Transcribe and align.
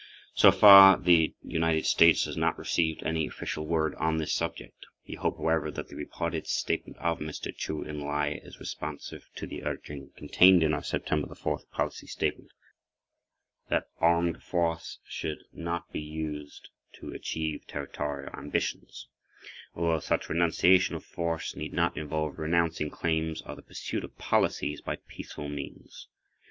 So 0.33 0.51
far 0.51 0.97
the 0.97 1.35
United 1.43 1.85
States 1.85 2.25
has 2.25 2.35
not 2.35 2.57
received 2.57 3.03
any 3.03 3.27
official 3.27 3.67
word 3.67 3.93
on 3.99 4.17
this 4.17 4.33
subject. 4.33 4.87
We 5.07 5.13
hope, 5.13 5.37
however, 5.37 5.67
[pg 5.71 5.79
7]that 5.79 5.87
the 5.89 5.95
reported 5.95 6.47
statement 6.47 6.97
of 6.97 7.19
Mr. 7.19 7.55
Chou 7.55 7.85
En 7.85 7.99
lai 8.01 8.39
is 8.43 8.59
responsive 8.59 9.29
to 9.35 9.45
the 9.45 9.63
urging, 9.63 10.09
contained 10.17 10.63
in 10.63 10.73
our 10.73 10.81
September 10.81 11.35
4 11.35 11.59
policy 11.71 12.07
statement, 12.07 12.49
that 13.69 13.89
"armed 13.99 14.41
force 14.41 14.97
should 15.07 15.43
not 15.53 15.91
be 15.91 16.01
used 16.01 16.69
to 16.93 17.11
achieve 17.13 17.67
territorial 17.67 18.33
ambitions," 18.33 19.07
although 19.75 19.99
such 19.99 20.29
renunciation 20.29 20.95
of 20.95 21.05
force 21.05 21.55
need 21.55 21.73
not 21.73 21.95
involve 21.95 22.39
renouncing 22.39 22.89
claims 22.89 23.43
or 23.43 23.55
the 23.55 23.61
pursuit 23.61 24.03
of 24.03 24.17
policies 24.17 24.81
by 24.81 24.95
peaceful 24.95 25.47
means. 25.47 26.07